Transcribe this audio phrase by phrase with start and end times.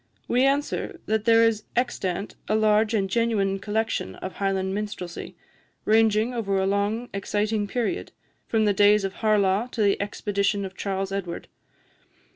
[0.27, 5.35] we answer, that there is extant a large and genuine collection of Highland minstrelsy,
[5.85, 8.11] ranging over a long exciting period,
[8.47, 11.49] from the days of Harlaw to the expedition of Charles Edward.